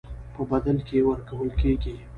په 0.33 0.41
بدل 0.51 0.77
کې 0.87 0.97
ورکول 1.09 1.49
کېږي. 1.61 1.95